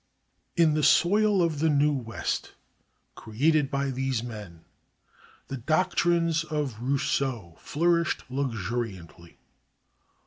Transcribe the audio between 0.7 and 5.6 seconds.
the soil of the new West, created by these men, the